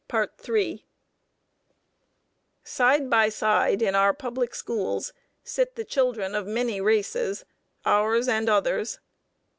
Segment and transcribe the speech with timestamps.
[2.63, 7.45] Side by side in our public schools sit the children of many races,
[7.85, 8.99] ours and others.